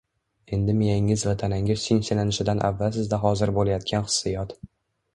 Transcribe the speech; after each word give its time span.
Endi 0.55 0.73
miyangiz 0.77 1.25
va 1.31 1.35
tanangiz 1.43 1.85
tinchlanishidan 1.91 2.65
avval 2.73 2.93
sizda 2.99 3.23
hozir 3.29 3.57
bo’layotgan 3.61 4.13
hissiyot 4.13 4.61